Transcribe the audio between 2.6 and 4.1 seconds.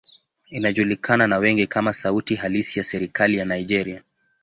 ya serikali ya Nigeria.